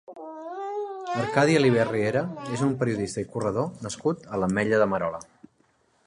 [1.17, 2.23] Arcadi Alibés Riera
[2.55, 5.21] és un periodista i corredor nascut a l'Ametlla de Merola.